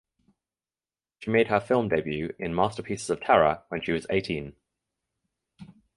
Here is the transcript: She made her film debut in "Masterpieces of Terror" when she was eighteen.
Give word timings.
She 1.19 1.29
made 1.29 1.49
her 1.49 1.59
film 1.59 1.87
debut 1.89 2.33
in 2.39 2.55
"Masterpieces 2.55 3.11
of 3.11 3.21
Terror" 3.21 3.61
when 3.69 3.83
she 3.83 3.91
was 3.91 4.07
eighteen. 4.09 4.55